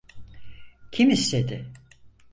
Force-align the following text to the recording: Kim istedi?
Kim 0.91 1.09
istedi? 1.09 1.71